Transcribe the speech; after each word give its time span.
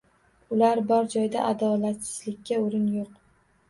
Ular 0.55 0.81
bor 0.93 1.05
joyda 1.17 1.45
adolatsizlikka 1.53 2.63
o‘rin 2.67 2.93
yo‘q! 3.01 3.19